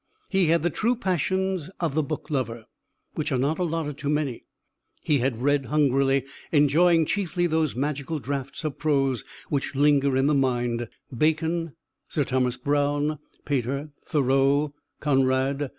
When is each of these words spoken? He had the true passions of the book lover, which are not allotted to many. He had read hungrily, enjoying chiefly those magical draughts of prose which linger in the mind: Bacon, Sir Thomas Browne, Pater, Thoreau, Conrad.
He 0.29 0.47
had 0.47 0.63
the 0.63 0.71
true 0.71 0.95
passions 0.95 1.69
of 1.79 1.93
the 1.93 2.01
book 2.01 2.31
lover, 2.31 2.65
which 3.13 3.31
are 3.31 3.37
not 3.37 3.59
allotted 3.59 3.99
to 3.99 4.09
many. 4.09 4.45
He 5.03 5.19
had 5.19 5.43
read 5.43 5.67
hungrily, 5.67 6.25
enjoying 6.51 7.05
chiefly 7.05 7.45
those 7.45 7.75
magical 7.75 8.17
draughts 8.17 8.63
of 8.63 8.79
prose 8.79 9.23
which 9.49 9.75
linger 9.75 10.17
in 10.17 10.25
the 10.25 10.33
mind: 10.33 10.89
Bacon, 11.15 11.75
Sir 12.07 12.23
Thomas 12.23 12.57
Browne, 12.57 13.19
Pater, 13.45 13.91
Thoreau, 14.07 14.73
Conrad. 14.99 15.69